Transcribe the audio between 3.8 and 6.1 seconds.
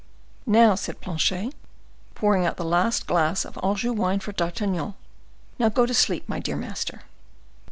wine for D'Artagnan,—"now go to